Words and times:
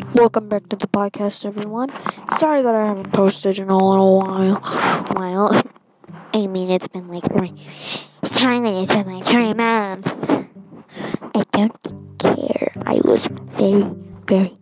Welcome 0.00 0.48
back 0.48 0.68
to 0.68 0.76
the 0.76 0.86
podcast, 0.86 1.44
everyone. 1.44 1.90
Sorry 2.32 2.62
that 2.62 2.74
I 2.74 2.86
haven't 2.86 3.12
posted 3.12 3.58
in 3.58 3.68
a 3.68 3.76
little 3.76 4.18
while. 4.18 4.56
While 5.12 5.62
I 6.34 6.46
mean, 6.46 6.70
it's 6.70 6.88
been 6.88 7.08
like 7.08 7.24
three. 7.24 7.52
Sorry, 8.24 8.58
it's 8.60 8.94
been 8.94 9.06
like 9.06 9.24
three 9.24 9.52
months. 9.52 10.30
I 11.34 11.42
don't 11.52 12.18
care. 12.18 12.72
I 12.86 13.00
was 13.04 13.26
very, 13.52 13.84
very 14.26 14.59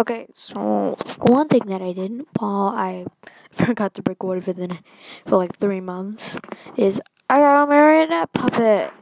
Okay, 0.00 0.28
so 0.32 0.96
one 1.18 1.48
thing 1.48 1.66
that 1.66 1.82
I 1.82 1.92
didn't, 1.92 2.32
Paul, 2.32 2.72
I 2.74 3.04
forgot 3.50 3.92
to 3.92 4.02
record 4.08 4.42
for 4.42 4.54
the 4.54 4.78
for 5.26 5.36
like 5.36 5.58
three 5.58 5.82
months 5.82 6.40
is 6.74 7.02
I 7.28 7.40
got 7.40 7.64
a 7.64 7.66
marionette 7.66 8.32
puppet. 8.32 8.94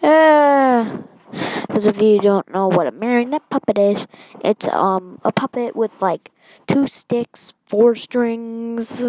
Yeah. 0.00 1.02
Because 1.66 1.88
if 1.88 2.00
you 2.00 2.20
don't 2.20 2.48
know 2.54 2.68
what 2.68 2.86
a 2.86 2.92
marionette 2.92 3.50
puppet 3.50 3.76
is, 3.76 4.06
it's 4.38 4.68
um 4.68 5.18
a 5.24 5.32
puppet 5.32 5.74
with 5.74 6.00
like 6.00 6.30
two 6.68 6.86
sticks, 6.86 7.54
four 7.64 7.96
strings. 7.96 9.02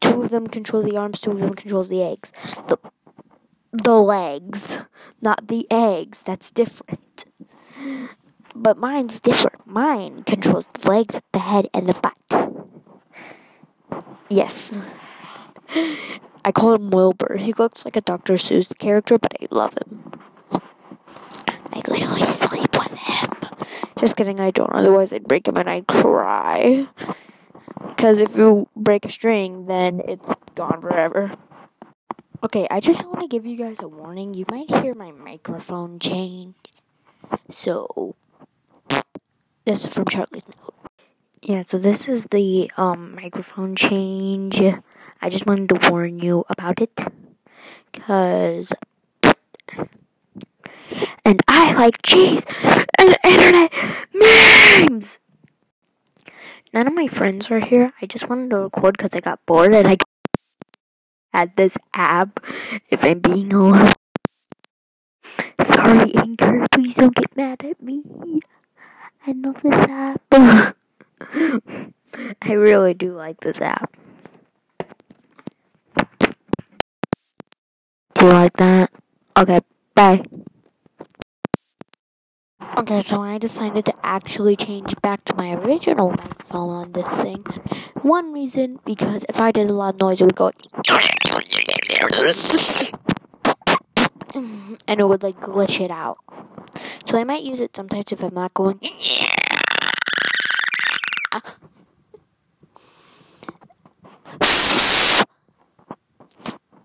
Two 0.00 0.22
of 0.22 0.28
them 0.28 0.48
control 0.48 0.82
the 0.82 0.98
arms, 0.98 1.22
two 1.22 1.30
of 1.30 1.40
them 1.40 1.54
controls 1.54 1.88
the 1.88 2.02
eggs. 2.02 2.30
The 2.68 2.76
the 3.72 3.96
legs, 3.96 4.84
not 5.22 5.48
the 5.48 5.66
eggs. 5.70 6.22
That's 6.22 6.50
different. 6.50 7.24
But 8.58 8.78
mine's 8.78 9.20
different. 9.20 9.66
Mine 9.66 10.24
controls 10.24 10.66
the 10.66 10.88
legs, 10.88 11.20
the 11.32 11.40
head, 11.40 11.68
and 11.74 11.86
the 11.86 11.94
butt. 12.00 12.16
Yes. 14.30 14.82
I 16.42 16.52
call 16.52 16.74
him 16.74 16.90
Wilbur. 16.90 17.36
He 17.36 17.52
looks 17.52 17.84
like 17.84 17.96
a 17.96 18.00
Dr. 18.00 18.34
Seuss 18.34 18.76
character, 18.76 19.18
but 19.18 19.36
I 19.40 19.46
love 19.50 19.74
him. 19.74 20.10
I 21.70 21.82
literally 21.86 22.24
sleep 22.24 22.72
with 22.72 22.94
him. 22.94 23.30
Just 23.98 24.16
kidding, 24.16 24.40
I 24.40 24.50
don't. 24.50 24.72
Otherwise, 24.72 25.12
I'd 25.12 25.28
break 25.28 25.46
him 25.46 25.58
and 25.58 25.68
I'd 25.68 25.86
cry. 25.86 26.88
Because 27.88 28.18
if 28.18 28.36
you 28.36 28.68
break 28.74 29.04
a 29.04 29.10
string, 29.10 29.66
then 29.66 30.00
it's 30.08 30.34
gone 30.54 30.80
forever. 30.80 31.32
Okay, 32.42 32.66
I 32.70 32.80
just 32.80 33.04
want 33.04 33.20
to 33.20 33.28
give 33.28 33.44
you 33.44 33.56
guys 33.56 33.80
a 33.80 33.88
warning. 33.88 34.32
You 34.32 34.46
might 34.50 34.70
hear 34.70 34.94
my 34.94 35.12
microphone 35.12 35.98
change. 35.98 36.54
So, 37.50 38.16
this 39.66 39.84
is 39.84 39.94
from 39.94 40.04
Charlie's 40.06 40.46
note. 40.48 40.74
Yeah, 41.42 41.64
so 41.66 41.76
this 41.76 42.08
is 42.08 42.26
the 42.30 42.70
um 42.76 43.14
microphone 43.16 43.74
change. 43.76 44.62
I 45.20 45.28
just 45.28 45.44
wanted 45.44 45.68
to 45.70 45.90
warn 45.90 46.18
you 46.20 46.44
about 46.48 46.80
it 46.80 46.96
cuz 47.92 48.70
and 51.24 51.42
I 51.48 51.72
like 51.74 52.00
cheese 52.02 52.42
and 52.98 53.16
internet 53.24 53.72
memes. 54.14 55.18
None 56.72 56.86
of 56.86 56.94
my 56.94 57.08
friends 57.08 57.50
are 57.50 57.60
here. 57.60 57.92
I 58.00 58.06
just 58.06 58.28
wanted 58.28 58.50
to 58.50 58.58
record 58.58 58.98
cuz 58.98 59.10
I 59.14 59.20
got 59.20 59.44
bored 59.46 59.74
and 59.74 59.88
I 59.88 59.96
had 61.34 61.56
this 61.56 61.76
app 61.92 62.40
if 62.88 63.02
I'm 63.02 63.18
being 63.18 63.52
alone. 63.52 63.92
Sorry, 65.64 66.14
Anchor, 66.14 66.66
please 66.72 66.94
don't 66.94 67.14
get 67.14 67.36
mad 67.36 67.64
at 67.64 67.82
me. 67.82 68.02
I 69.26 69.32
love 69.32 69.60
this 69.60 69.74
app. 69.74 70.22
I 72.42 72.52
really 72.52 72.94
do 72.94 73.12
like 73.12 73.40
this 73.40 73.60
app. 73.60 73.96
Do 78.14 78.26
you 78.26 78.28
like 78.28 78.52
that? 78.58 78.92
Okay, 79.36 79.60
bye. 79.96 80.22
Okay, 82.78 83.00
so 83.00 83.20
I 83.20 83.38
decided 83.38 83.84
to 83.86 83.94
actually 84.04 84.54
change 84.54 84.94
back 85.02 85.24
to 85.24 85.34
my 85.34 85.54
original 85.54 86.10
microphone 86.10 86.70
on 86.70 86.92
this 86.92 87.08
thing. 87.08 87.44
One 88.02 88.32
reason, 88.32 88.78
because 88.84 89.24
if 89.28 89.40
I 89.40 89.50
did 89.50 89.68
a 89.70 89.72
lot 89.72 89.94
of 89.94 90.00
noise, 90.00 90.20
it 90.20 90.26
would 90.26 90.36
go. 90.36 90.52
and 94.86 95.00
it 95.00 95.08
would 95.08 95.24
like 95.24 95.40
glitch 95.40 95.80
it 95.80 95.90
out. 95.90 96.18
So 97.06 97.18
I 97.18 97.24
might 97.24 97.44
use 97.44 97.60
it 97.60 97.74
sometimes 97.76 98.10
if 98.12 98.22
I'm 98.22 98.34
not 98.34 98.52
going. 98.52 98.80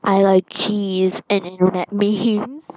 I 0.04 0.22
like 0.22 0.46
cheese 0.50 1.22
and 1.30 1.46
internet 1.46 1.92
memes. 1.92 2.70